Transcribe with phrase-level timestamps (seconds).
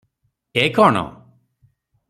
[0.61, 1.05] ଏ କଣ?